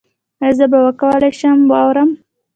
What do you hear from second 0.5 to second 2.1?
زه به وکولی شم واورم؟